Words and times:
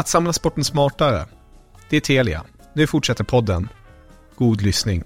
Att 0.00 0.08
samla 0.08 0.32
sporten 0.32 0.64
smartare. 0.64 1.26
Det 1.90 1.96
är 1.96 2.00
Telia. 2.00 2.44
Nu 2.74 2.86
fortsätter 2.86 3.24
podden. 3.24 3.68
God 4.36 4.62
lyssning. 4.62 5.04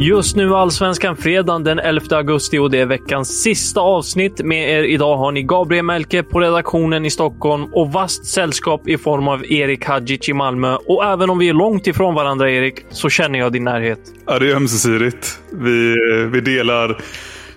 Just 0.00 0.36
nu 0.36 0.54
Allsvenskan 0.54 1.16
fredagen 1.16 1.64
den 1.64 1.78
11 1.78 2.16
augusti 2.16 2.58
och 2.58 2.70
det 2.70 2.78
är 2.78 2.86
veckans 2.86 3.42
sista 3.42 3.80
avsnitt. 3.80 4.44
Med 4.44 4.70
er 4.70 4.82
idag 4.82 5.16
har 5.16 5.32
ni 5.32 5.42
Gabriel 5.42 5.84
Melke 5.84 6.22
på 6.22 6.40
redaktionen 6.40 7.04
i 7.04 7.10
Stockholm 7.10 7.64
och 7.72 7.92
vast 7.92 8.26
sällskap 8.26 8.88
i 8.88 8.98
form 8.98 9.28
av 9.28 9.52
Erik 9.52 9.84
Hadjic 9.84 10.28
i 10.28 10.32
Malmö. 10.32 10.76
Och 10.86 11.04
även 11.04 11.30
om 11.30 11.38
vi 11.38 11.48
är 11.48 11.52
långt 11.52 11.86
ifrån 11.86 12.14
varandra, 12.14 12.50
Erik, 12.50 12.84
så 12.90 13.08
känner 13.08 13.38
jag 13.38 13.52
din 13.52 13.64
närhet. 13.64 13.98
Ja, 14.26 14.38
det 14.38 14.50
är 14.50 14.56
ömsesidigt. 14.56 15.40
Vi, 15.50 15.96
vi 16.32 16.40
delar 16.40 16.98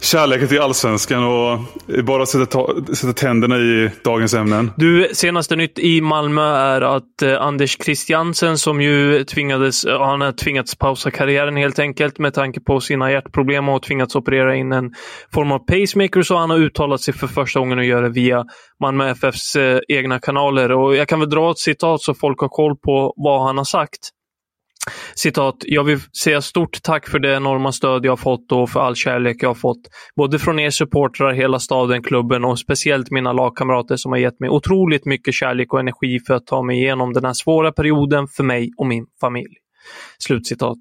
kärleken 0.01 0.47
till 0.47 0.61
allsvenskan 0.61 1.23
och 1.23 1.59
bara 2.03 2.25
sätta, 2.25 2.67
sätta 2.95 3.13
tänderna 3.13 3.57
i 3.57 3.89
dagens 4.03 4.33
ämnen. 4.33 4.71
Du, 4.77 5.09
senaste 5.13 5.55
nytt 5.55 5.79
i 5.79 6.01
Malmö 6.01 6.41
är 6.41 6.81
att 6.81 7.21
eh, 7.21 7.41
Anders 7.41 7.77
Christiansen 7.83 8.57
som 8.57 8.81
ju 8.81 9.23
tvingades, 9.23 9.83
eh, 9.83 10.01
han 10.01 10.21
har 10.21 10.31
tvingats 10.31 10.75
pausa 10.75 11.11
karriären 11.11 11.57
helt 11.57 11.79
enkelt 11.79 12.19
med 12.19 12.33
tanke 12.33 12.59
på 12.59 12.79
sina 12.79 13.11
hjärtproblem 13.11 13.69
och 13.69 13.83
tvingats 13.83 14.15
operera 14.15 14.55
in 14.55 14.71
en 14.71 14.91
form 15.33 15.51
av 15.51 15.59
pacemaker 15.59 16.21
så 16.21 16.37
han 16.37 16.49
har 16.49 16.57
uttalat 16.57 17.01
sig 17.01 17.13
för 17.13 17.27
första 17.27 17.59
gången 17.59 17.77
och 17.77 17.85
gör 17.85 18.01
det 18.01 18.09
via 18.09 18.45
Malmö 18.81 19.09
FFs 19.09 19.55
eh, 19.55 19.79
egna 19.87 20.19
kanaler. 20.19 20.71
Och 20.71 20.95
jag 20.95 21.07
kan 21.07 21.19
väl 21.19 21.29
dra 21.29 21.51
ett 21.51 21.59
citat 21.59 22.01
så 22.01 22.13
folk 22.13 22.39
har 22.39 22.49
koll 22.49 22.77
på 22.77 23.13
vad 23.17 23.43
han 23.43 23.57
har 23.57 23.65
sagt. 23.65 24.09
Citat, 25.15 25.55
jag 25.59 25.83
vill 25.83 25.99
säga 26.23 26.41
stort 26.41 26.83
tack 26.83 27.09
för 27.09 27.19
det 27.19 27.35
enorma 27.35 27.71
stöd 27.71 28.05
jag 28.05 28.19
fått 28.19 28.51
och 28.51 28.69
för 28.69 28.79
all 28.79 28.95
kärlek 28.95 29.37
jag 29.39 29.59
fått. 29.59 29.81
Både 30.15 30.39
från 30.39 30.59
er 30.59 30.69
supportrar, 30.69 31.33
hela 31.33 31.59
staden, 31.59 32.03
klubben 32.03 32.45
och 32.45 32.59
speciellt 32.59 33.11
mina 33.11 33.33
lagkamrater 33.33 33.95
som 33.95 34.11
har 34.11 34.19
gett 34.19 34.39
mig 34.39 34.49
otroligt 34.49 35.05
mycket 35.05 35.33
kärlek 35.33 35.73
och 35.73 35.79
energi 35.79 36.19
för 36.27 36.33
att 36.33 36.45
ta 36.45 36.61
mig 36.61 36.77
igenom 36.77 37.13
den 37.13 37.25
här 37.25 37.33
svåra 37.33 37.71
perioden 37.71 38.27
för 38.27 38.43
mig 38.43 38.71
och 38.77 38.87
min 38.87 39.05
familj. 39.21 39.53
Slutcitat. 40.19 40.77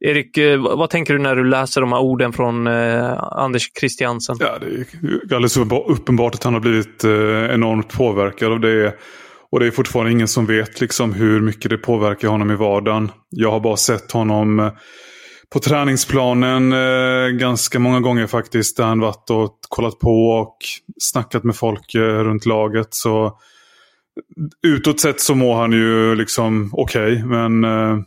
Erik, 0.00 0.38
eh, 0.38 0.58
vad 0.58 0.90
tänker 0.90 1.14
du 1.14 1.20
när 1.20 1.36
du 1.36 1.44
läser 1.44 1.80
de 1.80 1.92
här 1.92 2.00
orden 2.00 2.32
från 2.32 2.66
eh, 2.66 3.12
Anders 3.18 3.70
Christiansen? 3.80 4.36
Ja, 4.40 4.58
det 4.60 4.66
är 5.32 5.34
alldeles 5.34 5.56
uppenbart 5.86 6.34
att 6.34 6.44
han 6.44 6.54
har 6.54 6.60
blivit 6.60 7.04
eh, 7.04 7.10
enormt 7.54 7.92
påverkad 7.92 8.52
av 8.52 8.60
det 8.60 8.94
och 9.52 9.60
det 9.60 9.66
är 9.66 9.70
fortfarande 9.70 10.12
ingen 10.12 10.28
som 10.28 10.46
vet 10.46 10.80
liksom 10.80 11.12
hur 11.12 11.40
mycket 11.40 11.70
det 11.70 11.78
påverkar 11.78 12.28
honom 12.28 12.50
i 12.50 12.56
vardagen. 12.56 13.10
Jag 13.28 13.50
har 13.50 13.60
bara 13.60 13.76
sett 13.76 14.12
honom 14.12 14.58
eh, 14.58 14.72
på 15.52 15.58
träningsplanen 15.58 16.72
eh, 16.72 17.28
ganska 17.28 17.78
många 17.78 18.00
gånger 18.00 18.26
faktiskt. 18.26 18.76
Där 18.76 18.84
han 18.84 19.00
varit 19.00 19.30
och 19.30 19.58
kollat 19.68 19.98
på 19.98 20.28
och 20.28 20.56
snackat 20.98 21.44
med 21.44 21.56
folk 21.56 21.94
eh, 21.94 22.00
runt 22.00 22.46
laget. 22.46 22.88
Så 22.90 23.26
eh, 23.26 23.32
utåt 24.62 25.00
sett 25.00 25.20
så 25.20 25.34
mår 25.34 25.54
han 25.54 25.72
ju 25.72 26.14
liksom 26.14 26.70
okej. 26.72 27.12
Okay, 27.12 27.24
men 27.24 27.64
eh, 27.64 27.98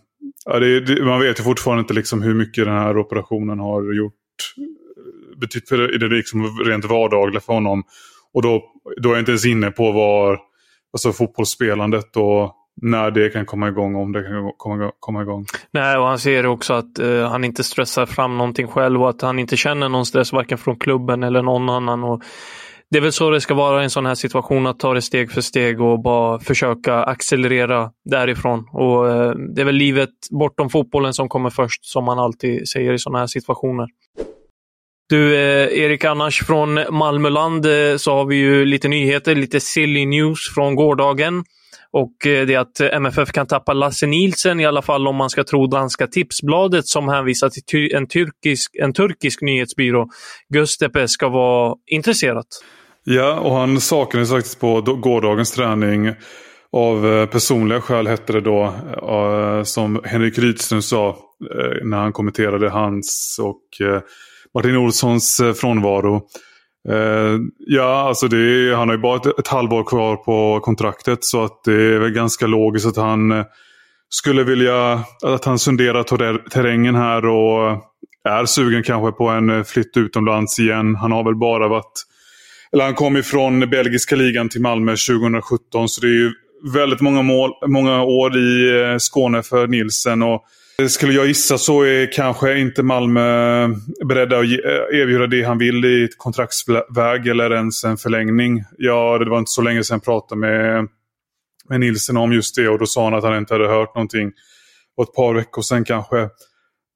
ja, 0.45 0.59
det, 0.59 0.79
det, 0.79 1.05
man 1.05 1.19
vet 1.19 1.39
ju 1.39 1.43
fortfarande 1.43 1.81
inte 1.81 1.93
liksom 1.93 2.21
hur 2.21 2.33
mycket 2.33 2.65
den 2.65 2.77
här 2.77 2.97
operationen 2.97 3.59
har 3.59 3.93
gjort. 3.93 4.13
Eh, 4.57 5.39
betytt 5.39 5.69
för 5.69 5.77
det, 5.77 5.97
det 5.97 6.15
liksom 6.15 6.59
rent 6.65 6.85
vardagliga 6.85 7.41
för 7.41 7.53
honom. 7.53 7.83
Och 8.33 8.41
då, 8.41 8.63
då 9.01 9.09
är 9.09 9.13
jag 9.13 9.21
inte 9.21 9.31
ens 9.31 9.45
inne 9.45 9.71
på 9.71 9.91
var 9.91 10.50
alltså 10.93 11.11
fotbollsspelandet 11.11 12.17
och 12.17 12.55
när 12.81 13.11
det 13.11 13.29
kan 13.29 13.45
komma 13.45 13.67
igång, 13.67 13.95
om 13.95 14.11
det 14.11 14.23
kan 14.23 14.51
komma, 14.57 14.91
komma 14.99 15.21
igång. 15.21 15.45
Nej, 15.71 15.97
och 15.97 16.05
han 16.05 16.19
ser 16.19 16.45
också 16.45 16.73
att 16.73 16.99
eh, 16.99 17.29
han 17.29 17.43
inte 17.43 17.63
stressar 17.63 18.05
fram 18.05 18.37
någonting 18.37 18.67
själv 18.67 19.01
och 19.01 19.09
att 19.09 19.21
han 19.21 19.39
inte 19.39 19.57
känner 19.57 19.89
någon 19.89 20.05
stress 20.05 20.33
varken 20.33 20.57
från 20.57 20.79
klubben 20.79 21.23
eller 21.23 21.41
någon 21.41 21.69
annan. 21.69 22.03
Och 22.03 22.23
det 22.89 22.97
är 22.97 23.01
väl 23.01 23.11
så 23.11 23.29
det 23.29 23.41
ska 23.41 23.53
vara 23.53 23.81
i 23.81 23.83
en 23.83 23.89
sån 23.89 24.05
här 24.05 24.15
situation, 24.15 24.67
att 24.67 24.79
ta 24.79 24.93
det 24.93 25.01
steg 25.01 25.31
för 25.31 25.41
steg 25.41 25.81
och 25.81 26.01
bara 26.01 26.39
försöka 26.39 27.03
accelerera 27.03 27.91
därifrån. 28.05 28.67
Och 28.71 29.09
eh, 29.09 29.31
Det 29.55 29.61
är 29.61 29.65
väl 29.65 29.75
livet 29.75 30.09
bortom 30.31 30.69
fotbollen 30.69 31.13
som 31.13 31.29
kommer 31.29 31.49
först, 31.49 31.85
som 31.85 32.05
man 32.05 32.19
alltid 32.19 32.69
säger 32.69 32.93
i 32.93 32.99
såna 32.99 33.19
här 33.19 33.27
situationer. 33.27 33.87
Du, 35.11 35.35
eh, 35.35 35.83
Erik, 35.83 36.05
annars 36.05 36.43
från 36.43 36.79
Malmöland 36.89 37.65
eh, 37.65 37.97
så 37.97 38.11
har 38.11 38.25
vi 38.25 38.35
ju 38.35 38.65
lite 38.65 38.87
nyheter, 38.87 39.35
lite 39.35 39.59
silly 39.59 40.05
news 40.05 40.39
från 40.55 40.75
gårdagen. 40.75 41.43
Och 41.91 42.27
eh, 42.27 42.45
det 42.45 42.53
är 42.53 42.59
att 42.59 42.79
MFF 42.79 43.31
kan 43.31 43.47
tappa 43.47 43.73
Lasse 43.73 44.07
Nielsen, 44.07 44.59
i 44.59 44.65
alla 44.65 44.81
fall 44.81 45.07
om 45.07 45.15
man 45.15 45.29
ska 45.29 45.43
tro 45.43 45.67
danska 45.67 46.07
Tipsbladet 46.07 46.87
som 46.87 47.09
hänvisar 47.09 47.49
till 47.49 47.95
en, 47.95 48.07
turkisk, 48.07 48.75
en 48.75 48.93
turkisk 48.93 49.41
nyhetsbyrå. 49.41 50.07
Göztepe 50.53 51.07
ska 51.07 51.29
vara 51.29 51.75
intresserat. 51.87 52.47
Ja, 53.03 53.39
och 53.39 53.55
han 53.55 53.81
saknades 53.81 54.29
faktiskt 54.29 54.59
på 54.59 54.81
gårdagens 54.81 55.51
träning. 55.51 56.13
Av 56.71 57.13
eh, 57.13 57.25
personliga 57.25 57.81
skäl 57.81 58.07
hette 58.07 58.33
det 58.33 58.41
då, 58.41 58.63
eh, 59.09 59.63
som 59.63 60.01
Henrik 60.03 60.37
Rydström 60.37 60.81
sa 60.81 61.09
eh, 61.09 61.83
när 61.83 61.97
han 61.97 62.13
kommenterade 62.13 62.69
hans 62.69 63.39
och 63.41 63.61
Martin 64.55 64.77
Olssons 64.77 65.39
eh, 65.39 65.53
frånvaro. 65.53 66.21
Eh, 66.89 67.39
ja, 67.57 68.07
alltså 68.07 68.27
det, 68.27 68.75
han 68.75 68.87
har 68.87 68.95
ju 68.95 69.01
bara 69.01 69.17
ett, 69.17 69.39
ett 69.39 69.47
halvår 69.47 69.83
kvar 69.83 70.15
på 70.15 70.59
kontraktet 70.59 71.19
så 71.21 71.43
att 71.43 71.63
det 71.63 71.73
är 71.73 71.99
väl 71.99 72.11
ganska 72.11 72.47
logiskt 72.47 72.87
att 72.87 72.95
han 72.95 73.31
eh, 73.31 73.45
skulle 74.09 74.43
vilja, 74.43 75.03
att 75.23 75.45
han 75.45 75.59
sonderar 75.59 76.03
terrängen 76.49 76.95
här 76.95 77.25
och 77.25 77.83
är 78.29 78.45
sugen 78.45 78.83
kanske 78.83 79.11
på 79.11 79.27
en 79.29 79.49
eh, 79.49 79.63
flytt 79.63 79.97
utomlands 79.97 80.59
igen. 80.59 80.95
Han 80.95 81.11
har 81.11 81.23
väl 81.23 81.35
bara 81.35 81.67
varit, 81.67 82.03
eller 82.73 82.83
han 82.83 82.93
kom 82.93 83.17
ifrån 83.17 83.59
belgiska 83.59 84.15
ligan 84.15 84.49
till 84.49 84.61
Malmö 84.61 84.91
2017 84.91 85.89
så 85.89 86.01
det 86.01 86.07
är 86.07 86.19
ju 86.19 86.31
väldigt 86.73 87.01
många, 87.01 87.21
mål, 87.21 87.51
många 87.67 88.03
år 88.03 88.37
i 88.37 88.97
Skåne 88.99 89.43
för 89.43 89.67
Nilsen. 89.67 90.23
Och 90.23 90.45
Eh, 90.81 90.87
skulle 90.87 91.13
jag 91.13 91.27
gissa 91.27 91.57
så 91.57 91.81
är 91.81 92.11
kanske 92.11 92.59
inte 92.59 92.83
Malmö 92.83 93.63
eh, 93.63 93.69
beredda 94.05 94.39
att 94.39 94.43
eh, 94.43 94.99
erbjuda 94.99 95.27
det 95.27 95.43
han 95.43 95.57
vill 95.57 95.85
i 95.85 96.03
ett 96.03 96.17
kontraktsväg 96.17 97.27
eller 97.27 97.51
ens 97.51 97.83
en 97.83 97.97
förlängning. 97.97 98.63
Ja, 98.77 99.17
det 99.17 99.29
var 99.29 99.39
inte 99.39 99.51
så 99.51 99.61
länge 99.61 99.83
sedan 99.83 99.95
jag 99.95 100.03
pratade 100.03 100.41
med, 100.41 100.87
med 101.69 101.79
Nilsen 101.79 102.17
om 102.17 102.33
just 102.33 102.55
det 102.55 102.69
och 102.69 102.79
då 102.79 102.85
sa 102.85 103.03
han 103.03 103.13
att 103.13 103.23
han 103.23 103.37
inte 103.37 103.53
hade 103.53 103.67
hört 103.67 103.95
någonting. 103.95 104.31
Och 104.97 105.03
ett 105.03 105.13
par 105.13 105.33
veckor 105.33 105.61
sedan 105.61 105.83
kanske. 105.83 106.29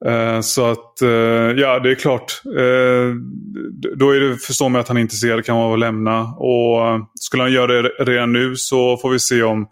Eh, 0.06 0.42
så 0.42 0.72
att, 0.72 1.02
eh, 1.02 1.10
ja 1.58 1.80
det 1.80 1.92
är 1.92 1.96
klart. 1.96 2.42
Eh, 2.46 3.16
då 3.96 4.16
är 4.16 4.20
det, 4.20 4.38
förstår 4.38 4.70
man 4.70 4.82
att 4.82 4.88
han 4.88 4.98
är 4.98 5.02
intresserad 5.02 5.46
kan 5.46 5.56
man 5.56 5.72
väl 5.72 5.80
lämna. 5.80 6.22
Och 6.22 7.08
skulle 7.20 7.44
han 7.44 7.52
göra 7.52 7.82
det 7.82 7.90
redan 8.00 8.34
nu 8.34 8.56
så 8.56 8.98
får 8.98 9.10
vi 9.10 9.20
se 9.20 9.44
om 9.44 9.68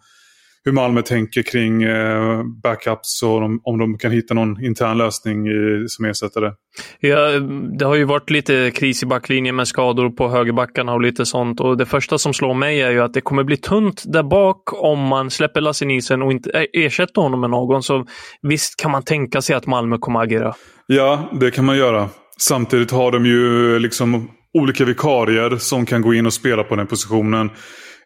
hur 0.66 0.72
Malmö 0.72 1.02
tänker 1.02 1.42
kring 1.42 1.84
eh, 1.84 2.44
backups 2.64 3.24
och 3.24 3.38
om, 3.38 3.62
om 3.64 3.80
de 3.80 3.98
kan 3.98 4.12
hitta 4.12 4.34
någon 4.34 4.64
intern 4.64 4.98
lösning 4.98 5.48
i, 5.48 5.86
som 5.88 6.06
ersättare. 6.06 6.52
Ja, 7.00 7.40
det 7.80 7.86
har 7.86 7.96
ju 7.96 8.04
varit 8.04 8.30
lite 8.30 8.72
kris 8.72 9.04
i 9.04 9.06
backlinjen 9.06 9.56
med 9.56 9.68
skador 9.68 10.10
på 10.10 10.30
högerbackarna 10.30 10.94
och 10.94 11.02
lite 11.02 11.26
sånt. 11.26 11.60
Och 11.60 11.78
Det 11.78 11.86
första 11.86 12.18
som 12.18 12.34
slår 12.34 12.54
mig 12.54 12.82
är 12.82 12.92
ju 12.92 13.00
att 13.00 13.14
det 13.14 13.22
kommer 13.22 13.44
bli 13.44 13.58
tunt 13.58 14.04
där 14.06 14.24
bak 14.24 14.84
om 14.84 15.00
man 15.00 15.30
släpper 15.30 15.62
Lasse 15.62 15.86
Nielsen 15.86 16.22
och 16.22 16.32
inte 16.32 16.68
ersätter 16.74 17.22
honom 17.22 17.42
med 17.42 17.50
någon. 17.50 17.84
Så 17.84 18.06
visst 18.42 18.82
kan 18.82 18.92
man 18.92 19.04
tänka 19.04 19.42
sig 19.42 19.56
att 19.56 19.66
Malmö 19.66 19.98
kommer 19.98 20.20
agera. 20.20 20.54
Ja, 20.88 21.30
det 21.40 21.52
kan 21.52 21.66
man 21.66 21.78
göra. 21.78 22.10
Samtidigt 22.38 22.92
har 22.92 23.12
de 23.12 23.26
ju 23.26 23.80
liksom 23.80 24.30
olika 24.54 24.86
vikarier 24.86 25.58
som 25.58 25.86
kan 25.86 26.02
gå 26.02 26.14
in 26.14 26.26
och 26.26 26.34
spela 26.34 26.64
på 26.64 26.76
den 26.76 26.88
positionen. 26.88 27.50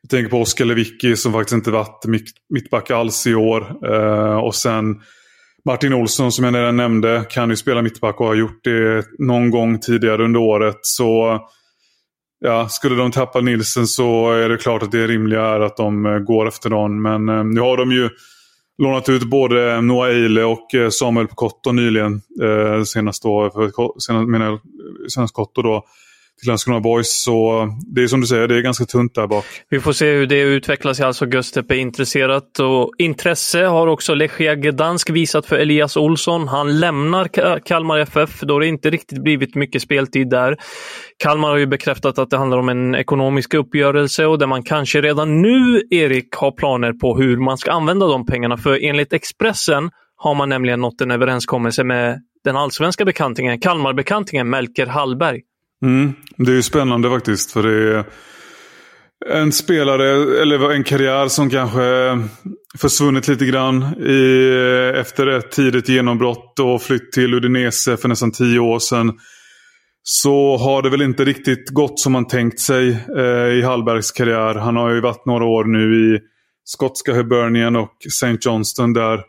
Jag 0.02 0.10
tänker 0.10 0.30
på 0.30 0.42
Oskar 0.42 0.66
Lewicki 0.66 1.16
som 1.16 1.34
faktiskt 1.34 1.54
inte 1.54 1.72
varit 1.72 2.06
mittback 2.50 2.92
alls 2.92 3.28
i 3.28 3.36
år. 3.36 3.86
Eh, 3.94 4.38
och 4.38 4.56
sen 4.56 5.02
Martin 5.66 5.94
Olsson 5.94 6.32
som 6.32 6.46
jag 6.46 6.56
redan 6.56 6.78
nämnde 6.78 7.26
kan 7.30 7.50
ju 7.50 7.56
spela 7.56 7.82
mittback 7.82 8.20
och 8.20 8.28
har 8.28 8.36
gjort 8.36 8.64
det 8.64 9.06
någon 9.20 9.52
gång 9.52 9.80
tidigare 9.80 10.24
under 10.24 10.40
året. 10.40 10.78
Så 10.82 11.40
ja, 12.40 12.70
skulle 12.70 12.96
de 12.96 13.12
tappa 13.12 13.42
Nilsen 13.42 13.88
så 13.88 14.32
är 14.32 14.50
det 14.50 14.58
klart 14.58 14.84
att 14.84 14.92
det 14.92 15.08
rimliga 15.08 15.42
är 15.42 15.60
att 15.60 15.78
de 15.78 16.06
eh, 16.06 16.20
går 16.20 16.48
efter 16.48 16.70
någon. 16.70 17.02
Men 17.02 17.30
eh, 17.30 17.44
nu 17.44 17.62
har 17.62 17.78
de 17.78 17.92
ju 17.92 18.10
lånat 18.78 19.10
ut 19.10 19.24
både 19.24 19.82
Noah 19.82 20.10
Eile 20.10 20.44
och 20.44 20.68
Samuel 20.92 21.28
Pekotto 21.28 21.72
nyligen. 21.72 22.22
Eh, 22.44 22.84
senast 22.84 23.24
då, 23.24 23.50
för, 23.54 24.00
senast, 24.00 24.30
menar, 24.30 24.60
senast 25.10 25.34
Kotto 25.34 25.62
då 25.62 25.86
till 26.40 26.48
Landskrona 26.48 26.80
Boys. 26.80 27.24
Så 27.24 27.68
det 27.96 28.04
är 28.04 28.08
som 28.08 28.22
du 28.22 28.28
säger, 28.28 28.48
det 28.48 28.56
är 28.56 28.62
ganska 28.62 28.86
tunt 28.86 29.16
där 29.16 29.28
bak. 29.28 29.46
Vi 29.70 29.80
får 29.80 29.92
se 29.92 30.12
hur 30.12 30.28
det 30.28 30.40
utvecklas. 30.40 31.02
Alltså 31.02 31.26
Göztepe 31.26 31.76
är 31.76 31.80
intresserat 31.80 32.60
och 32.60 32.92
intresse 32.98 33.64
har 33.64 33.88
också 33.88 34.14
Lechia 34.14 34.56
Gdansk 34.56 35.10
visat 35.10 35.46
för 35.46 35.56
Elias 35.56 35.98
Olsson. 35.98 36.48
Han 36.48 36.80
lämnar 36.80 37.60
Kalmar 37.60 38.00
FF 38.00 38.42
då 38.42 38.60
det 38.60 38.68
inte 38.68 38.90
riktigt 38.90 39.24
blivit 39.24 39.56
mycket 39.56 39.82
speltid 39.82 40.30
där. 40.30 40.58
Kalmar 41.24 41.50
har 41.50 41.58
ju 41.58 41.68
bekräftat 41.68 42.20
att 42.20 42.30
det 42.30 42.38
handlar 42.38 42.58
om 42.58 42.70
en 42.70 42.96
ekonomisk 42.96 43.54
uppgörelse 43.54 44.26
och 44.26 44.40
där 44.40 44.48
man 44.48 44.64
kanske 44.64 45.02
redan 45.02 45.42
nu, 45.42 45.82
Erik, 45.92 46.36
har 46.36 46.52
planer 46.52 46.94
på 46.94 47.18
hur 47.18 47.38
man 47.38 47.58
ska 47.58 47.72
använda 47.72 48.08
de 48.08 48.26
pengarna. 48.26 48.58
För 48.58 48.84
enligt 48.84 49.14
Expressen 49.14 49.90
har 50.16 50.36
man 50.36 50.50
nämligen 50.50 50.82
nått 50.82 51.02
en 51.02 51.12
överenskommelse 51.12 51.84
med 51.84 52.22
den 52.44 52.56
allsvenska 52.56 53.06
bekantingen, 53.06 53.60
Kalmarbekantingen 53.60 54.50
Melker 54.50 54.86
Hallberg. 54.86 55.42
Mm, 55.86 56.14
det 56.38 56.52
är 56.52 56.56
ju 56.56 56.62
spännande 56.62 57.10
faktiskt. 57.10 57.52
För 57.52 57.64
det 57.64 57.98
är 57.98 58.06
en 59.42 59.52
spelare, 59.52 60.42
eller 60.42 60.72
en 60.72 60.84
karriär 60.84 61.28
som 61.28 61.50
kanske 61.50 62.20
försvunnit 62.78 63.28
lite 63.28 63.46
grann 63.46 63.84
i, 64.02 64.52
efter 64.96 65.28
ett 65.28 65.52
tidigt 65.52 65.90
genombrott 65.90 66.60
och 66.60 66.82
flytt 66.82 67.12
till 67.12 67.34
Udinese 67.34 67.98
för 67.98 68.08
nästan 68.08 68.32
tio 68.32 68.60
år 68.60 68.80
sedan. 68.80 69.14
Så 70.04 70.58
har 70.58 70.82
det 70.82 70.90
väl 70.90 71.02
inte 71.02 71.26
riktigt 71.26 71.70
gått 71.70 72.00
som 72.00 72.14
man 72.14 72.28
tänkt 72.28 72.60
sig 72.60 72.90
eh, 73.18 73.54
i 73.54 73.62
Hallbergs 73.62 74.12
karriär. 74.12 74.56
Han 74.56 74.76
har 74.76 74.90
ju 74.90 75.02
varit 75.02 75.26
några 75.26 75.46
år 75.46 75.64
nu 75.64 75.96
i 75.96 76.20
skotska 76.64 77.14
Hibernian 77.14 77.76
och 77.76 77.92
St. 78.06 78.38
Johnston 78.42 78.94
där 78.94 79.24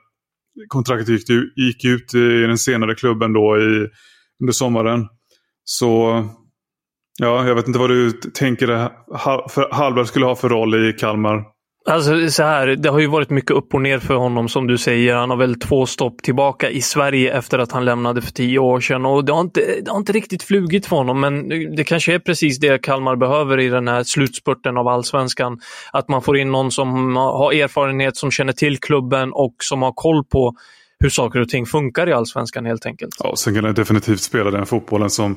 kontraktet 0.69 1.09
gick, 1.09 1.31
gick 1.57 1.85
ut 1.85 2.15
i 2.15 2.43
den 2.47 2.59
senare 2.59 2.95
klubben 2.95 3.33
då 3.33 3.59
i, 3.59 3.89
under 4.43 4.53
sommaren. 4.53 5.07
Så 5.71 6.25
ja, 7.19 7.47
jag 7.47 7.55
vet 7.55 7.67
inte 7.67 7.79
vad 7.79 7.91
du 7.91 8.13
tänker 8.13 8.69
att 8.69 8.93
Hallberg 9.71 10.07
skulle 10.07 10.27
ha 10.27 10.37
för 10.37 10.49
roll 10.49 10.89
i 10.89 10.93
Kalmar. 10.93 11.45
Alltså 11.87 12.31
så 12.31 12.43
här, 12.43 12.67
det 12.67 12.89
har 12.89 12.99
ju 12.99 13.07
varit 13.07 13.31
mycket 13.31 13.51
upp 13.51 13.75
och 13.75 13.81
ner 13.81 13.99
för 13.99 14.15
honom 14.15 14.49
som 14.49 14.67
du 14.67 14.79
säger. 14.79 15.15
Han 15.15 15.31
har 15.31 15.37
väl 15.37 15.61
två 15.61 15.87
stopp 15.87 16.23
tillbaka 16.23 16.71
i 16.71 16.81
Sverige 16.81 17.39
efter 17.39 17.59
att 17.59 17.73
han 17.73 17.85
lämnade 17.85 18.23
för 18.23 18.33
tio 18.33 18.59
år 18.59 18.81
sedan 18.81 19.07
och 19.07 19.25
det 19.25 19.33
har 19.33 19.41
inte, 19.41 19.61
det 19.85 19.91
har 19.91 19.99
inte 19.99 20.13
riktigt 20.13 20.43
flugit 20.43 20.87
för 20.87 20.97
honom. 20.97 21.21
Men 21.21 21.49
det 21.77 21.85
kanske 21.85 22.15
är 22.15 22.19
precis 22.19 22.59
det 22.59 22.83
Kalmar 22.83 23.17
behöver 23.17 23.61
i 23.61 23.69
den 23.69 23.89
här 23.89 24.03
slutspurten 24.03 24.77
av 24.77 24.89
allsvenskan. 24.89 25.61
Att 25.93 26.09
man 26.09 26.23
får 26.23 26.39
in 26.39 26.53
någon 26.53 26.71
som 26.71 27.17
har 27.17 27.53
erfarenhet, 27.53 28.17
som 28.17 28.31
känner 28.31 28.53
till 28.53 28.79
klubben 28.79 29.33
och 29.33 29.55
som 29.59 29.83
har 29.83 29.93
koll 29.93 30.25
på 30.25 30.55
hur 31.01 31.11
saker 31.11 31.41
och 31.41 31.49
ting 31.49 31.67
funkar 31.67 32.09
i 32.09 32.13
allsvenskan 32.13 32.67
helt 32.67 32.87
enkelt. 32.87 33.15
Ja, 33.19 33.37
sen 33.37 33.55
kan 33.55 33.65
han 33.65 33.75
definitivt 33.75 34.21
spela 34.21 34.51
den 34.51 34.67
fotbollen 34.67 35.11
som 35.11 35.37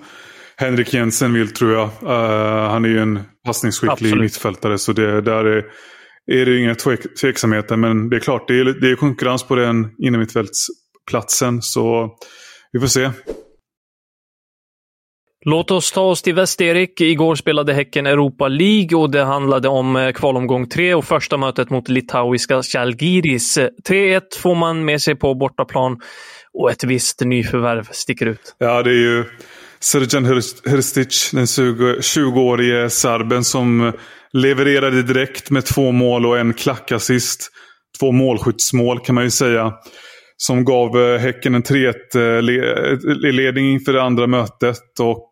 Henrik 0.57 0.93
Jensen 0.93 1.33
vill 1.33 1.53
tror 1.53 1.73
jag. 1.73 1.89
Uh, 2.03 2.69
han 2.69 2.85
är 2.85 2.89
ju 2.89 2.99
en 2.99 3.19
passningsskicklig 3.45 3.91
Absolut. 3.91 4.21
mittfältare 4.21 4.77
så 4.77 4.93
det, 4.93 5.21
där 5.21 5.45
är, 5.45 5.65
är 6.31 6.45
det 6.45 6.57
inga 6.57 6.75
tvek, 6.75 7.15
tveksamheter. 7.21 7.75
Men 7.75 8.09
det 8.09 8.15
är 8.15 8.19
klart, 8.19 8.47
det 8.47 8.59
är, 8.59 8.65
det 8.65 8.91
är 8.91 8.95
konkurrens 8.95 9.43
på 9.43 9.55
den 9.55 9.91
innermittfältsplatsen 10.03 11.61
så 11.61 12.09
vi 12.71 12.79
får 12.79 12.87
se. 12.87 13.09
Låt 15.45 15.71
oss 15.71 15.91
ta 15.91 16.01
oss 16.01 16.21
till 16.21 16.35
väst, 16.35 16.61
Erik. 16.61 17.01
Igår 17.01 17.35
spelade 17.35 17.73
Häcken 17.73 18.05
Europa 18.05 18.47
League 18.47 18.97
och 18.97 19.11
det 19.11 19.23
handlade 19.23 19.67
om 19.67 19.95
eh, 19.95 20.11
kvalomgång 20.11 20.69
3 20.69 20.93
och 20.93 21.05
första 21.05 21.37
mötet 21.37 21.69
mot 21.69 21.89
litauiska 21.89 22.61
Žalgiris. 22.63 23.57
3-1 23.57 24.21
får 24.37 24.55
man 24.55 24.85
med 24.85 25.01
sig 25.01 25.15
på 25.15 25.35
bortaplan 25.35 25.99
och 26.53 26.71
ett 26.71 26.83
visst 26.83 27.21
nyförvärv 27.21 27.87
sticker 27.91 28.25
ut. 28.25 28.55
Ja, 28.57 28.83
det 28.83 28.89
är 28.89 28.93
ju 28.93 29.25
Sergen 29.79 30.25
Hrstic, 30.65 31.31
den 31.33 31.45
20-årige 31.45 32.89
serben 32.89 33.43
som 33.43 33.93
levererade 34.33 35.03
direkt 35.03 35.49
med 35.49 35.65
två 35.65 35.91
mål 35.91 36.25
och 36.25 36.37
en 36.37 36.53
klackassist. 36.53 37.49
Två 37.99 38.11
målskyttsmål 38.11 38.99
kan 38.99 39.15
man 39.15 39.23
ju 39.23 39.31
säga 39.31 39.73
som 40.41 40.65
gav 40.65 40.97
eh, 40.97 41.19
Häcken 41.19 41.55
en 41.55 41.63
3-1-ledning 41.63 43.65
eh, 43.65 43.69
eh, 43.69 43.73
inför 43.73 43.93
det 43.93 44.03
andra 44.03 44.27
mötet. 44.27 44.99
Och 44.99 45.31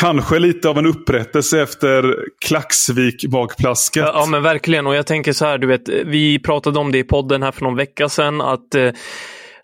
kanske 0.00 0.38
lite 0.38 0.68
av 0.68 0.78
en 0.78 0.86
upprättelse 0.86 1.62
efter 1.62 2.16
Klaxvik-bakplasket. 2.46 4.10
Ja, 4.14 4.26
men 4.26 4.42
verkligen. 4.42 4.86
Och 4.86 4.94
jag 4.94 5.06
tänker 5.06 5.32
så 5.32 5.44
här, 5.44 5.58
du 5.58 5.66
vet, 5.66 5.88
vi 5.88 6.38
pratade 6.38 6.78
om 6.78 6.92
det 6.92 6.98
i 6.98 7.04
podden 7.04 7.42
här 7.42 7.52
för 7.52 7.62
någon 7.62 7.76
vecka 7.76 8.08
sedan. 8.08 8.40
att 8.40 8.74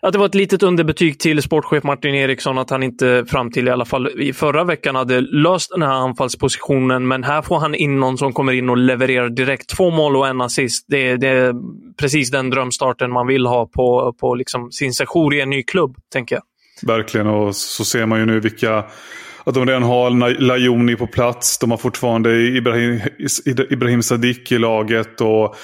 att 0.01 0.13
det 0.13 0.19
var 0.19 0.25
ett 0.25 0.35
litet 0.35 0.63
underbetyg 0.63 1.19
till 1.19 1.41
sportchef 1.41 1.83
Martin 1.83 2.15
Eriksson 2.15 2.57
att 2.57 2.69
han 2.69 2.83
inte 2.83 3.25
fram 3.27 3.51
till 3.51 3.67
i 3.67 3.71
alla 3.71 3.85
fall 3.85 4.21
i 4.21 4.33
förra 4.33 4.63
veckan 4.63 4.95
hade 4.95 5.21
löst 5.21 5.69
den 5.69 5.81
här 5.81 5.93
anfallspositionen. 5.93 7.07
Men 7.07 7.23
här 7.23 7.41
får 7.41 7.59
han 7.59 7.75
in 7.75 7.99
någon 7.99 8.17
som 8.17 8.33
kommer 8.33 8.53
in 8.53 8.69
och 8.69 8.77
levererar 8.77 9.29
direkt. 9.29 9.69
Två 9.69 9.89
mål 9.89 10.15
och 10.15 10.27
en 10.27 10.41
assist. 10.41 10.85
Det, 10.87 11.15
det 11.15 11.27
är 11.27 11.53
precis 11.97 12.31
den 12.31 12.49
drömstarten 12.49 13.11
man 13.11 13.27
vill 13.27 13.45
ha 13.45 13.65
på, 13.65 14.15
på 14.19 14.35
liksom 14.35 14.71
sin 14.71 14.93
session 14.93 15.33
i 15.33 15.39
en 15.39 15.49
ny 15.49 15.63
klubb, 15.63 15.95
tänker 16.13 16.35
jag. 16.35 16.43
Verkligen, 16.87 17.27
och 17.27 17.55
så 17.55 17.85
ser 17.85 18.05
man 18.05 18.19
ju 18.19 18.25
nu 18.25 18.39
vilka 18.39 18.85
att 19.43 19.53
de 19.53 19.65
redan 19.65 19.83
har 19.83 20.39
Lajoni 20.39 20.95
på 20.95 21.07
plats. 21.07 21.59
De 21.59 21.71
har 21.71 21.77
fortfarande 21.77 22.41
Ibrahim, 22.41 22.99
Ibrahim 23.69 24.03
Sadiq 24.03 24.51
i 24.51 24.57
laget. 24.57 25.21
och 25.21 25.55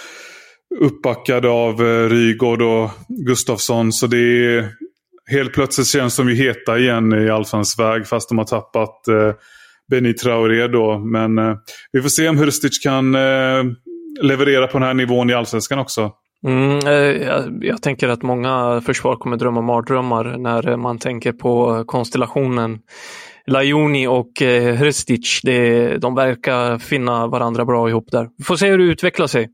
uppbackad 0.80 1.46
av 1.46 1.82
eh, 1.82 2.10
Rygård 2.10 2.62
och 2.62 2.90
Gustafsson. 3.08 3.94
Så 3.94 4.08
det 4.08 4.18
är 4.18 4.70
helt 5.32 5.54
plötsligt 5.54 5.88
känns 5.88 6.18
de 6.18 6.30
ju 6.30 6.36
heta 6.36 6.80
igen 6.80 7.14
i 7.14 7.30
Alfans 7.30 7.80
väg 7.80 8.08
fast 8.08 8.30
de 8.30 8.38
har 8.38 8.46
tappat 8.46 9.08
eh, 9.08 9.34
Benny 9.92 10.14
Traoré 10.14 10.68
då. 10.68 10.98
Men 10.98 11.38
eh, 11.38 11.56
vi 11.92 12.02
får 12.02 12.10
se 12.10 12.30
om 12.30 12.38
Hurstic 12.38 12.80
kan 12.80 13.16
eh, 13.16 13.64
leverera 14.22 14.68
på 14.68 14.78
den 14.78 14.88
här 14.88 14.94
nivån 14.94 15.30
i 15.30 15.34
allsvenskan 15.34 15.80
också. 15.80 16.12
Mm, 16.46 16.88
eh, 16.88 17.28
jag, 17.28 17.60
jag, 17.62 17.82
tänker 17.82 18.08
att 18.08 18.24
många 18.24 18.82
försvar 18.86 19.16
kommer 19.16 19.38
drömma 19.38 19.62
mardrömmar 19.62 20.38
när 20.38 20.78
man 20.78 21.00
tänker 21.00 21.32
på 21.32 21.84
konstellationen 21.88 22.80
Lajoni 23.48 24.08
och 24.08 24.42
eh, 24.42 24.76
Hrstic. 24.76 25.40
Det, 25.44 25.98
de 25.98 26.16
verkar 26.16 26.78
finna 26.78 27.28
varandra 27.28 27.66
bra 27.66 27.90
ihop 27.90 28.12
där. 28.12 28.30
Vi 28.38 28.44
får 28.44 28.56
se 28.56 28.70
hur 28.70 28.78
det 28.78 28.84
utvecklar 28.84 29.28
sig. 29.28 29.50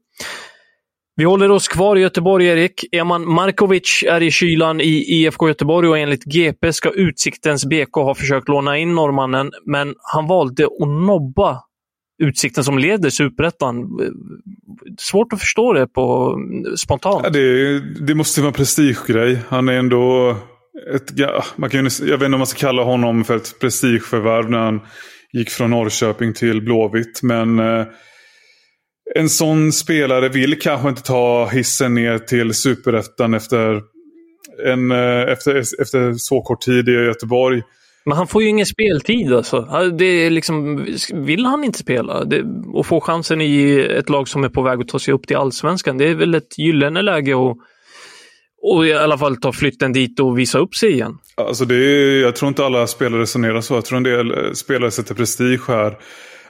Vi 1.15 1.23
håller 1.23 1.51
oss 1.51 1.67
kvar 1.67 1.95
i 1.95 1.99
Göteborg, 2.01 2.45
Erik. 2.45 2.85
Eman 2.91 3.33
Markovic 3.33 4.03
är 4.07 4.23
i 4.23 4.31
kylan 4.31 4.81
i 4.81 5.05
IFK 5.07 5.47
Göteborg 5.47 5.89
och 5.89 5.97
enligt 5.97 6.23
GP 6.25 6.73
ska 6.73 6.89
Utsiktens 6.89 7.65
BK 7.65 7.95
ha 7.95 8.15
försökt 8.15 8.49
låna 8.49 8.77
in 8.77 8.95
norrmannen, 8.95 9.51
men 9.65 9.95
han 10.13 10.27
valde 10.27 10.65
att 10.65 10.87
nobba 10.87 11.59
Utsikten 12.23 12.63
som 12.63 12.77
leder 12.77 13.09
superettan. 13.09 13.85
Svårt 14.97 15.33
att 15.33 15.39
förstå 15.39 15.73
det 15.73 15.87
på 15.87 16.37
spontant. 16.77 17.21
Ja, 17.23 17.29
det, 17.29 17.79
det 17.79 18.15
måste 18.15 18.41
vara 18.41 18.47
en 18.47 18.53
prestigegrej. 18.53 19.39
Han 19.49 19.69
är 19.69 19.73
ändå 19.73 20.35
ett... 20.95 21.11
Ja, 21.15 21.43
man 21.55 21.69
kan, 21.69 21.89
jag 21.99 22.17
vet 22.17 22.25
inte 22.25 22.25
om 22.25 22.31
man 22.31 22.47
ska 22.47 22.59
kalla 22.59 22.83
honom 22.83 23.23
för 23.23 23.35
ett 23.35 23.59
prestigeförvärv 23.59 24.49
när 24.49 24.59
han 24.59 24.81
gick 25.33 25.49
från 25.49 25.69
Norrköping 25.69 26.33
till 26.33 26.61
Blåvitt, 26.61 27.19
men 27.23 27.59
eh, 27.59 27.85
en 29.15 29.29
sån 29.29 29.71
spelare 29.71 30.29
vill 30.29 30.59
kanske 30.59 30.89
inte 30.89 31.03
ta 31.03 31.49
hissen 31.49 31.93
ner 31.93 32.17
till 32.19 32.53
superettan 32.53 33.33
efter, 33.33 33.81
en, 34.65 34.91
eh, 34.91 35.31
efter, 35.31 35.55
efter 35.81 36.13
så 36.13 36.41
kort 36.41 36.61
tid 36.61 36.89
i 36.89 36.91
Göteborg. 36.91 37.61
Men 38.05 38.17
han 38.17 38.27
får 38.27 38.41
ju 38.41 38.47
ingen 38.47 38.65
speltid 38.65 39.33
alltså. 39.33 39.61
Det 39.97 40.05
är 40.05 40.29
liksom, 40.29 40.85
vill 41.13 41.45
han 41.45 41.63
inte 41.63 41.79
spela 41.79 42.25
det, 42.25 42.43
och 42.73 42.85
få 42.85 43.01
chansen 43.01 43.41
i 43.41 43.87
ett 43.97 44.09
lag 44.09 44.27
som 44.27 44.43
är 44.43 44.49
på 44.49 44.61
väg 44.61 44.79
att 44.79 44.87
ta 44.87 44.99
sig 44.99 45.13
upp 45.13 45.27
till 45.27 45.37
allsvenskan, 45.37 45.97
det 45.97 46.09
är 46.09 46.15
väl 46.15 46.35
ett 46.35 46.57
gyllene 46.57 47.01
läge 47.01 47.33
att 47.33 47.57
och 48.65 48.87
i 48.87 48.93
alla 48.93 49.17
fall 49.17 49.37
ta 49.37 49.53
flytten 49.53 49.93
dit 49.93 50.19
och 50.19 50.39
visa 50.39 50.59
upp 50.59 50.75
sig 50.75 50.91
igen. 50.91 51.17
Alltså 51.35 51.65
det 51.65 51.75
är, 51.75 52.21
jag 52.21 52.35
tror 52.35 52.49
inte 52.49 52.65
alla 52.65 52.87
spelare 52.87 53.21
resonerar 53.21 53.61
så. 53.61 53.73
Jag 53.73 53.85
tror 53.85 53.97
en 53.97 54.03
del 54.03 54.55
spelare 54.55 54.91
sätter 54.91 55.15
prestige 55.15 55.67
här. 55.67 55.97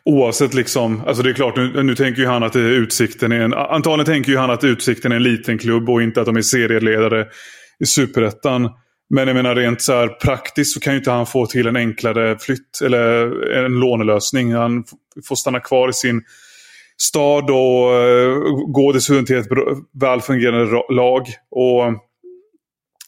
Oavsett 0.05 0.53
liksom, 0.53 1.01
alltså 1.07 1.24
det 1.24 1.29
är 1.29 1.33
klart 1.33 1.55
nu, 1.55 1.83
nu 1.83 1.95
tänker 1.95 2.22
ju 2.22 2.27
han 2.27 2.43
att 2.43 2.55
Utsikten 2.55 3.31
är 3.31 3.39
en, 3.39 3.53
antagligen 3.53 4.05
tänker 4.05 4.31
ju 4.31 4.38
han 4.38 4.50
att 4.50 4.63
Utsikten 4.63 5.12
är 5.12 5.15
en 5.15 5.24
liten 5.24 5.57
klubb 5.57 5.89
och 5.89 6.01
inte 6.01 6.22
att 6.22 6.25
de 6.25 6.38
är 6.38 6.41
serieledare 6.41 7.27
i 7.79 7.86
Superettan. 7.86 8.69
Men 9.10 9.27
jag 9.27 9.36
menar 9.36 9.55
rent 9.55 9.81
så 9.81 9.93
här, 9.93 10.07
praktiskt 10.07 10.74
så 10.74 10.79
kan 10.79 10.93
ju 10.93 11.00
inte 11.00 11.12
han 11.12 11.25
få 11.25 11.45
till 11.45 11.67
en 11.67 11.75
enklare 11.75 12.38
flytt 12.39 12.81
eller 12.83 13.41
en 13.65 13.79
lånelösning. 13.79 14.53
Han 14.53 14.83
får 15.27 15.36
stanna 15.36 15.60
kvar 15.60 15.89
i 15.89 15.93
sin 15.93 16.22
stad 16.98 17.50
och 17.50 17.91
uh, 17.91 18.38
gå 18.74 18.91
dessutom 18.91 19.25
till 19.25 19.38
ett 19.38 19.48
väl 20.01 20.22
fungerande 20.22 20.81
lag. 20.89 21.22
Och 21.51 21.83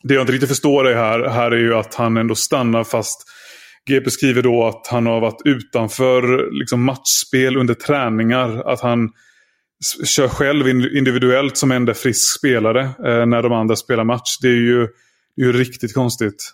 Det 0.04 0.14
jag 0.14 0.22
inte 0.22 0.34
riktigt 0.34 0.50
förstår 0.50 0.84
det 0.84 0.96
här, 0.96 1.30
här 1.30 1.52
är 1.52 1.58
ju 1.58 1.76
att 1.76 1.96
han 1.96 2.18
ändå 2.18 2.36
stannar 2.36 2.84
fast 2.84 3.28
GP 3.90 4.12
skriver 4.12 4.42
då 4.42 4.68
att 4.68 4.88
han 4.88 5.06
har 5.06 5.20
varit 5.20 5.42
utanför 5.46 6.52
liksom, 6.60 6.84
matchspel 6.84 7.58
under 7.58 7.74
träningar. 7.74 8.72
Att 8.72 8.82
han 8.82 9.10
kör 10.06 10.28
själv 10.28 10.68
individuellt 10.70 11.58
som 11.58 11.72
enda 11.72 11.94
frisk 11.94 12.40
spelare 12.40 12.82
eh, 12.82 13.26
när 13.26 13.42
de 13.44 13.54
andra 13.54 13.76
spelar 13.76 14.04
match. 14.04 14.38
Det 14.42 14.48
är 14.48 14.62
ju, 14.62 14.88
det 15.36 15.42
är 15.42 15.46
ju 15.46 15.54
riktigt 15.54 15.94
konstigt. 15.94 16.54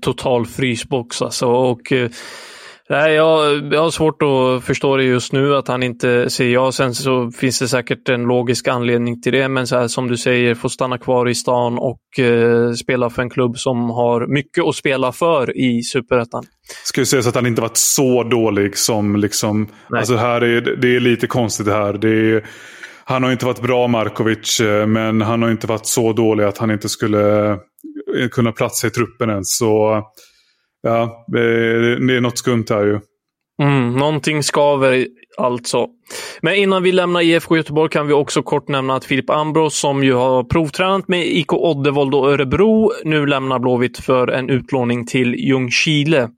Total 0.00 0.46
frysbox 0.46 1.22
alltså. 1.22 1.46
Och, 1.46 1.92
eh, 1.92 2.10
Nej, 2.88 3.14
jag, 3.14 3.72
jag 3.72 3.82
har 3.82 3.90
svårt 3.90 4.22
att 4.22 4.64
förstå 4.64 4.96
det 4.96 5.04
just 5.04 5.32
nu 5.32 5.56
att 5.56 5.68
han 5.68 5.82
inte 5.82 6.30
säger 6.30 6.52
ja. 6.52 6.72
Sen 6.72 6.94
så 6.94 7.30
finns 7.30 7.58
det 7.58 7.68
säkert 7.68 8.08
en 8.08 8.22
logisk 8.22 8.68
anledning 8.68 9.22
till 9.22 9.32
det. 9.32 9.48
Men 9.48 9.66
så 9.66 9.76
här, 9.76 9.88
som 9.88 10.08
du 10.08 10.16
säger, 10.16 10.54
få 10.54 10.68
stanna 10.68 10.98
kvar 10.98 11.28
i 11.28 11.34
stan 11.34 11.78
och 11.78 12.18
eh, 12.18 12.72
spela 12.72 13.10
för 13.10 13.22
en 13.22 13.30
klubb 13.30 13.58
som 13.58 13.90
har 13.90 14.26
mycket 14.26 14.64
att 14.64 14.74
spela 14.74 15.12
för 15.12 15.56
i 15.58 15.82
Superettan. 15.82 16.44
Ska 16.84 17.00
ju 17.00 17.04
sägas 17.04 17.26
att 17.26 17.34
han 17.34 17.46
inte 17.46 17.62
varit 17.62 17.76
så 17.76 18.22
dålig 18.22 18.78
som 18.78 19.16
liksom... 19.16 19.68
Nej. 19.90 19.98
Alltså 19.98 20.16
här 20.16 20.40
är, 20.44 20.60
det 20.60 20.96
är 20.96 21.00
lite 21.00 21.26
konstigt 21.26 21.66
det 21.66 21.72
här. 21.72 21.92
Det 21.92 22.08
är, 22.08 22.44
han 23.04 23.22
har 23.22 23.32
inte 23.32 23.46
varit 23.46 23.62
bra 23.62 23.88
Markovic, 23.88 24.60
eh, 24.60 24.86
men 24.86 25.20
han 25.20 25.42
har 25.42 25.50
inte 25.50 25.66
varit 25.66 25.86
så 25.86 26.12
dålig 26.12 26.44
att 26.44 26.58
han 26.58 26.70
inte 26.70 26.88
skulle 26.88 27.50
eh, 27.50 28.28
kunna 28.30 28.52
platsa 28.52 28.86
i 28.86 28.90
truppen 28.90 29.30
ens. 29.30 29.56
Så 29.56 30.02
Ja, 30.86 31.24
det 31.26 31.40
är, 31.40 32.06
det 32.06 32.16
är 32.16 32.20
något 32.20 32.38
skumt 32.38 32.64
här 32.70 32.84
ju. 32.84 33.00
Mm, 33.62 33.96
någonting 33.96 34.42
skaver 34.42 35.06
alltså. 35.38 35.86
Men 36.42 36.54
innan 36.54 36.82
vi 36.82 36.92
lämnar 36.92 37.20
IFK 37.20 37.56
Göteborg 37.56 37.90
kan 37.90 38.06
vi 38.06 38.12
också 38.12 38.42
kort 38.42 38.68
nämna 38.68 38.94
att 38.94 39.04
Filip 39.04 39.30
Ambros, 39.30 39.78
som 39.78 40.04
ju 40.04 40.14
har 40.14 40.44
provtränat 40.44 41.08
med 41.08 41.26
IK 41.26 41.52
Oddevold 41.52 42.14
och 42.14 42.32
Örebro, 42.32 42.92
nu 43.04 43.26
lämnar 43.26 43.58
Blåvitt 43.58 43.98
för 43.98 44.28
en 44.28 44.50
utlåning 44.50 45.06
till 45.06 45.34
Ljungskile. 45.34 46.28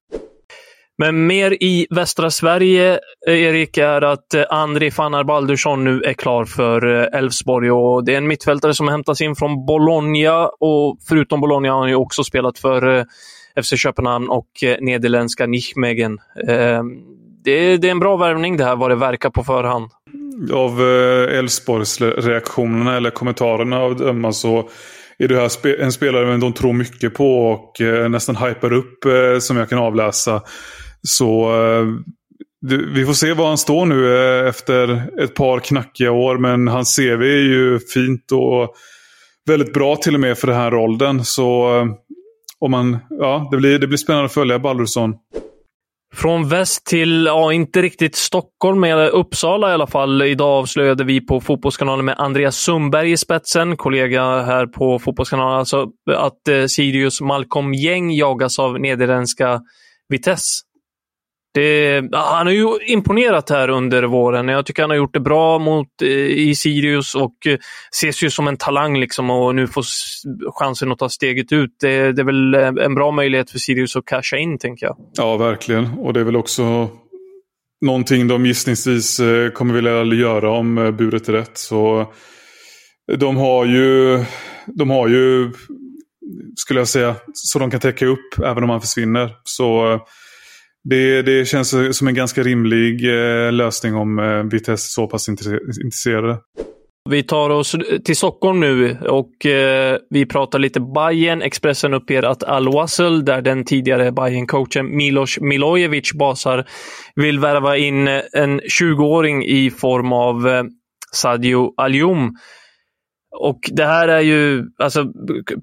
Men 0.97 1.27
mer 1.27 1.51
i 1.51 1.87
västra 1.89 2.31
Sverige, 2.31 2.99
eh, 3.27 3.41
Erik, 3.41 3.77
är 3.77 4.01
att 4.01 4.33
eh, 4.33 4.43
André 4.49 4.91
Fannar 4.91 5.23
Baldursson 5.23 5.83
nu 5.83 6.01
är 6.01 6.13
klar 6.13 6.45
för 6.45 6.95
eh, 6.95 7.19
Elfsborg. 7.19 7.71
Och 7.71 8.05
det 8.05 8.13
är 8.13 8.17
en 8.17 8.27
mittfältare 8.27 8.73
som 8.73 8.87
hämtas 8.87 9.21
in 9.21 9.35
från 9.35 9.65
Bologna 9.65 10.49
och 10.59 10.97
förutom 11.09 11.41
Bologna 11.41 11.71
har 11.71 11.79
han 11.79 11.89
ju 11.89 11.95
också 11.95 12.23
spelat 12.23 12.59
för 12.59 13.05
FC 13.61 13.77
Köpenhamn 13.77 14.29
och 14.29 14.63
eh, 14.63 14.77
nederländska 14.81 15.45
Nijmegen. 15.45 16.19
Ehm, 16.47 16.85
det, 17.43 17.77
det 17.77 17.87
är 17.87 17.91
en 17.91 17.99
bra 17.99 18.17
värvning 18.17 18.57
det 18.57 18.63
här 18.63 18.75
vad 18.75 18.91
det 18.91 18.95
verkar 18.95 19.29
på 19.29 19.43
förhand. 19.43 19.91
Av 20.53 20.81
eh, 20.81 21.37
Elfsborgs 21.37 22.01
reaktionerna 22.01 22.97
eller 22.97 23.09
kommentarerna 23.09 23.79
av 23.79 23.95
döma 23.95 24.33
så 24.33 24.69
är 25.17 25.27
det 25.27 25.35
här 25.35 25.81
en 25.81 25.91
spelare 25.91 26.37
de 26.37 26.53
tror 26.53 26.73
mycket 26.73 27.13
på 27.13 27.47
och 27.47 27.81
eh, 27.81 28.09
nästan 28.09 28.35
hypar 28.35 28.73
upp 28.73 28.99
som 29.39 29.57
jag 29.57 29.69
kan 29.69 29.79
avläsa. 29.79 30.41
Så 31.01 31.51
vi 32.93 33.05
får 33.05 33.13
se 33.13 33.33
var 33.33 33.47
han 33.47 33.57
står 33.57 33.85
nu 33.85 34.47
efter 34.47 35.03
ett 35.21 35.35
par 35.35 35.59
knackiga 35.59 36.11
år. 36.11 36.37
Men 36.37 36.67
hans 36.67 36.95
CV 36.95 37.21
är 37.21 37.43
ju 37.43 37.79
fint 37.79 38.31
och 38.31 38.75
väldigt 39.45 39.73
bra 39.73 39.95
till 39.95 40.13
och 40.13 40.19
med 40.19 40.37
för 40.37 40.47
den 40.47 40.55
här 40.55 40.71
rollen. 40.71 41.25
Så 41.25 41.69
om 42.59 42.71
man, 42.71 42.97
ja, 43.09 43.47
det, 43.51 43.57
blir, 43.57 43.79
det 43.79 43.87
blir 43.87 43.97
spännande 43.97 44.25
att 44.25 44.33
följa 44.33 44.59
Baldursson. 44.59 45.15
Från 46.13 46.49
väst 46.49 46.85
till, 46.85 47.25
ja, 47.25 47.53
inte 47.53 47.81
riktigt 47.81 48.15
Stockholm, 48.15 48.79
men 48.79 49.09
Uppsala 49.09 49.69
i 49.69 49.73
alla 49.73 49.87
fall. 49.87 50.21
Idag 50.21 50.49
avslöjade 50.49 51.03
vi 51.03 51.21
på 51.21 51.41
Fotbollskanalen 51.41 52.05
med 52.05 52.15
Andreas 52.17 52.55
Sundberg 52.55 53.11
i 53.11 53.17
spetsen, 53.17 53.77
kollega 53.77 54.41
här 54.41 54.65
på 54.65 54.99
Fotbollskanalen, 54.99 55.59
alltså 55.59 55.87
att 56.15 56.47
eh, 56.47 56.65
Sirius 56.65 57.21
Malcolm 57.21 57.73
Gäng 57.73 58.11
jagas 58.11 58.59
av 58.59 58.79
nederländska 58.79 59.61
Vitesse. 60.09 60.68
Det, 61.53 62.03
han 62.11 62.47
har 62.47 62.53
ju 62.53 62.67
imponerat 62.85 63.49
här 63.49 63.69
under 63.69 64.03
våren. 64.03 64.47
Jag 64.47 64.65
tycker 64.65 64.83
han 64.83 64.89
har 64.89 64.97
gjort 64.97 65.13
det 65.13 65.19
bra 65.19 65.59
mot, 65.59 66.01
eh, 66.01 66.07
i 66.09 66.55
Sirius 66.55 67.15
och 67.15 67.47
eh, 67.47 67.57
ses 67.91 68.23
ju 68.23 68.29
som 68.29 68.47
en 68.47 68.57
talang 68.57 68.99
liksom 68.99 69.29
och 69.29 69.55
nu 69.55 69.67
får 69.67 69.83
chansen 70.51 70.91
att 70.91 70.99
ta 70.99 71.09
steget 71.09 71.51
ut. 71.51 71.75
Det, 71.79 72.11
det 72.11 72.21
är 72.21 72.25
väl 72.25 72.53
eh, 72.53 72.85
en 72.85 72.95
bra 72.95 73.11
möjlighet 73.11 73.51
för 73.51 73.59
Sirius 73.59 73.95
att 73.95 74.05
casha 74.05 74.37
in, 74.37 74.57
tänker 74.57 74.85
jag. 74.85 74.95
Ja, 75.13 75.37
verkligen. 75.37 75.85
Och 75.99 76.13
det 76.13 76.19
är 76.19 76.23
väl 76.23 76.35
också 76.35 76.89
någonting 77.85 78.27
de 78.27 78.45
gissningsvis 78.45 79.19
eh, 79.19 79.49
kommer 79.49 79.73
vilja 79.73 80.03
göra 80.03 80.51
om 80.51 80.95
buret 80.97 81.29
är 81.29 81.33
rätt. 81.33 81.57
Så 81.57 82.13
de 83.17 83.37
har 83.37 83.65
ju, 83.65 84.23
de 84.65 84.89
har 84.89 85.07
ju, 85.07 85.51
skulle 86.55 86.79
jag 86.79 86.87
säga, 86.87 87.15
så 87.33 87.59
de 87.59 87.71
kan 87.71 87.79
täcka 87.79 88.05
upp 88.05 88.39
även 88.45 88.63
om 88.63 88.69
han 88.69 88.81
försvinner. 88.81 89.35
Så 89.43 89.99
det, 90.83 91.21
det 91.21 91.47
känns 91.47 91.97
som 91.97 92.07
en 92.07 92.13
ganska 92.13 92.43
rimlig 92.43 93.05
eh, 93.05 93.51
lösning 93.51 93.95
om 93.95 94.19
eh, 94.19 94.43
Vitesse 94.43 94.71
är 94.71 94.77
så 94.77 95.07
pass 95.07 95.29
intresserade. 95.29 96.37
Vi 97.09 97.23
tar 97.23 97.49
oss 97.49 97.75
till 98.05 98.15
Stockholm 98.15 98.59
nu 98.59 98.97
och 98.99 99.45
eh, 99.45 99.97
vi 100.09 100.25
pratar 100.25 100.59
lite 100.59 100.79
Bayern. 100.79 101.41
Expressen 101.41 101.93
uppger 101.93 102.23
att 102.23 102.43
Al-Wassel, 102.43 103.25
där 103.25 103.41
den 103.41 103.65
tidigare 103.65 104.11
bayern 104.11 104.47
coachen 104.47 104.97
Milos 104.97 105.39
Milojevic 105.39 106.13
basar, 106.13 106.67
vill 107.15 107.39
värva 107.39 107.77
in 107.77 108.07
en 108.33 108.61
20-åring 108.61 109.45
i 109.45 109.71
form 109.71 110.13
av 110.13 110.47
eh, 110.47 110.63
Sadio 111.11 111.73
Alioum. 111.77 112.31
Och 113.31 113.59
det 113.71 113.85
här 113.85 114.07
är 114.07 114.19
ju, 114.19 114.65
alltså 114.77 115.05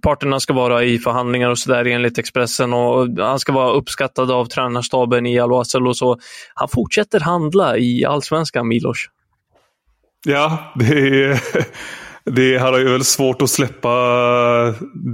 parterna 0.03 0.41
ska 0.41 0.53
vara 0.53 0.85
i 0.85 0.99
förhandlingar 0.99 1.51
och 1.51 1.59
sådär 1.59 1.85
enligt 1.85 2.19
Expressen 2.19 2.73
och 2.73 3.09
han 3.19 3.39
ska 3.39 3.53
vara 3.53 3.73
uppskattad 3.73 4.31
av 4.31 4.45
tränarstaben 4.45 5.27
i 5.27 5.39
Al-Wassel 5.39 5.87
och 5.87 5.97
så. 5.97 6.19
Han 6.55 6.69
fortsätter 6.69 7.21
handla 7.21 7.79
i 7.79 8.05
allsvenskan, 8.05 8.69
Milos. 8.69 9.07
Ja, 10.25 10.73
det 10.75 11.25
är... 11.25 11.41
Det 12.31 12.59
har 12.59 12.79
ju 12.79 12.89
väl 12.89 13.05
svårt 13.05 13.43
att 13.43 13.51
släppa 13.51 13.91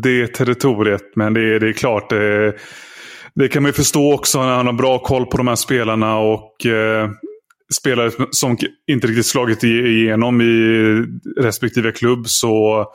det 0.02 0.26
territoriet, 0.26 1.02
men 1.16 1.35
det 1.35 1.40
är, 1.54 1.61
det 1.61 1.68
är 1.68 1.73
klart. 1.73 2.11
Det, 2.11 2.54
det 3.35 3.49
kan 3.49 3.62
man 3.62 3.68
ju 3.68 3.73
förstå 3.73 4.14
också 4.14 4.42
när 4.42 4.54
han 4.54 4.66
har 4.66 4.73
bra 4.73 4.99
koll 4.99 5.26
på 5.26 5.37
de 5.37 5.49
här 5.49 5.56
spelarna 5.56 6.18
och 6.18 6.66
eh, 6.66 7.11
spelare 7.73 8.11
som 8.31 8.57
inte 8.87 9.07
riktigt 9.07 9.26
slagit 9.26 9.64
igenom 9.64 10.41
i 10.41 11.05
respektive 11.37 11.93
klubb. 11.93 12.26
Så 12.26 12.87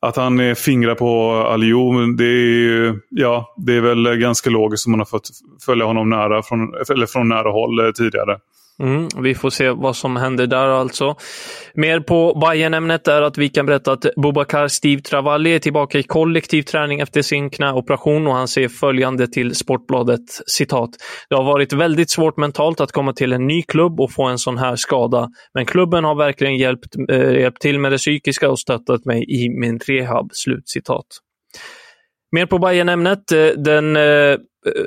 att 0.00 0.16
han 0.16 0.56
fingrar 0.56 0.94
på 0.94 1.32
Aliou, 1.32 2.12
det 2.12 2.24
är, 2.24 2.98
ja, 3.10 3.54
det 3.56 3.72
är 3.72 3.80
väl 3.80 4.16
ganska 4.16 4.50
logiskt 4.50 4.86
om 4.86 4.90
man 4.90 5.00
har 5.00 5.04
fått 5.04 5.28
följa 5.66 5.84
honom 5.84 6.10
nära 6.10 6.42
från, 6.42 6.74
eller 6.90 7.06
från 7.06 7.28
nära 7.28 7.50
håll 7.50 7.86
eh, 7.86 7.92
tidigare. 7.92 8.38
Mm, 8.82 9.08
vi 9.22 9.34
får 9.34 9.50
se 9.50 9.70
vad 9.70 9.96
som 9.96 10.16
händer 10.16 10.46
där 10.46 10.68
alltså. 10.68 11.14
Mer 11.74 12.00
på 12.00 12.38
bayern 12.40 12.74
ämnet 12.74 13.08
är 13.08 13.22
att 13.22 13.38
vi 13.38 13.48
kan 13.48 13.66
berätta 13.66 13.92
att 13.92 14.06
Bobakar 14.16 14.68
Steve 14.68 15.02
Travalli 15.02 15.54
är 15.54 15.58
tillbaka 15.58 15.98
i 15.98 16.02
kollektiv 16.02 16.62
träning 16.62 17.00
efter 17.00 17.22
sin 17.22 17.50
knäoperation 17.50 18.26
och 18.26 18.34
han 18.34 18.48
säger 18.48 18.68
följande 18.68 19.26
till 19.26 19.54
Sportbladet 19.54 20.20
citat. 20.46 20.90
Det 21.28 21.36
har 21.36 21.44
varit 21.44 21.72
väldigt 21.72 22.10
svårt 22.10 22.36
mentalt 22.36 22.80
att 22.80 22.92
komma 22.92 23.12
till 23.12 23.32
en 23.32 23.46
ny 23.46 23.62
klubb 23.62 24.00
och 24.00 24.12
få 24.12 24.24
en 24.24 24.38
sån 24.38 24.58
här 24.58 24.76
skada, 24.76 25.28
men 25.54 25.66
klubben 25.66 26.04
har 26.04 26.14
verkligen 26.14 26.56
hjälpt, 26.56 26.96
eh, 27.10 27.32
hjälpt 27.32 27.60
till 27.60 27.78
med 27.78 27.92
det 27.92 27.98
psykiska 27.98 28.50
och 28.50 28.58
stöttat 28.58 29.04
mig 29.04 29.24
i 29.28 29.48
min 29.60 29.78
rehab. 29.78 30.30
Slut 30.32 30.68
citat. 30.68 31.06
Mer 32.36 32.46
på 32.46 32.58
bayern 32.58 32.88
ämnet 32.88 33.32
eh, 33.32 33.46
Den 33.46 33.96
eh, 33.96 34.36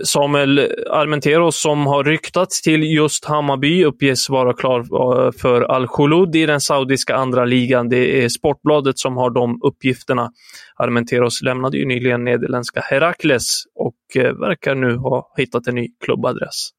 Samuel 0.04 0.60
Armenteros 0.90 1.62
som 1.62 1.88
har 1.88 2.04
ryktats 2.04 2.62
till 2.62 2.84
just 2.84 3.26
Hammarby 3.26 3.86
uppges 3.86 4.30
vara 4.30 4.54
klar 4.54 4.80
eh, 4.80 5.32
för 5.32 5.62
Al-Khulud 5.62 6.36
i 6.36 6.46
den 6.46 6.62
saudiska 6.62 7.16
andra 7.16 7.46
ligan. 7.46 7.90
Det 7.90 8.24
är 8.24 8.30
Sportbladet 8.30 9.00
som 9.00 9.18
har 9.18 9.30
de 9.30 9.60
uppgifterna. 9.64 10.32
Armenteros 10.76 11.42
lämnade 11.42 11.78
ju 11.78 11.86
nyligen 11.86 12.24
nederländska 12.24 12.82
Herakles 12.82 13.64
och 13.76 13.96
verkar 14.40 14.76
nu 14.76 14.96
ha 14.96 15.34
hittat 15.38 15.68
en 15.68 15.76
ny 15.76 15.88
klubbadress. 16.06 16.70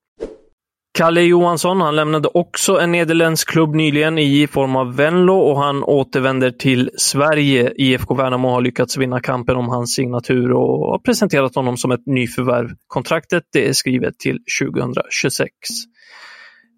Kalle 1.00 1.20
Johansson, 1.20 1.80
han 1.80 1.96
lämnade 1.96 2.28
också 2.34 2.80
en 2.80 2.92
nederländsk 2.92 3.48
klubb 3.48 3.74
nyligen 3.74 4.18
i 4.18 4.46
form 4.46 4.76
av 4.76 4.96
Venlo 4.96 5.34
och 5.34 5.62
han 5.62 5.82
återvänder 5.84 6.50
till 6.50 6.90
Sverige. 6.96 7.72
IFK 7.76 8.14
Värnamo 8.14 8.48
har 8.48 8.60
lyckats 8.60 8.96
vinna 8.96 9.20
kampen 9.20 9.56
om 9.56 9.68
hans 9.68 9.94
signatur 9.94 10.52
och 10.52 10.90
har 10.90 10.98
presenterat 10.98 11.54
honom 11.54 11.76
som 11.76 11.90
ett 11.90 12.06
nyförvärv. 12.06 12.68
Kontraktet 12.86 13.42
det 13.52 13.68
är 13.68 13.72
skrivet 13.72 14.18
till 14.18 14.38
2026. 14.62 15.50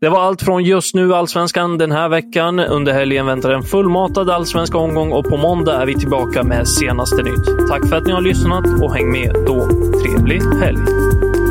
Det 0.01 0.09
var 0.09 0.21
allt 0.21 0.43
från 0.43 0.65
just 0.65 0.95
nu 0.95 1.15
Allsvenskan 1.15 1.79
den 1.79 1.93
här 1.93 2.09
veckan. 2.09 2.61
Under 2.61 2.93
helgen 2.93 3.27
väntar 3.27 3.51
en 3.51 3.63
fullmatad 3.63 4.31
allsvensk 4.31 4.75
omgång 4.75 5.13
och 5.13 5.25
på 5.25 5.37
måndag 5.37 5.83
är 5.83 5.87
vi 5.87 5.95
tillbaka 5.95 6.43
med 6.43 6.69
senaste 6.69 7.23
nytt. 7.23 7.69
Tack 7.69 7.89
för 7.89 7.97
att 7.97 8.07
ni 8.07 8.13
har 8.13 8.23
lyssnat 8.23 8.65
och 8.83 8.95
häng 8.95 9.13
med 9.13 9.35
då. 9.47 9.69
Trevlig 10.03 10.41
helg! 10.61 11.42